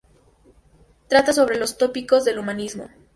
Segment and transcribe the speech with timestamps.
[1.09, 2.89] Trata sobre los tópicos del humanismo.